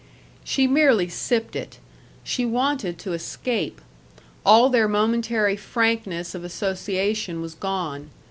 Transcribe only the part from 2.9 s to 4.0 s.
to escape.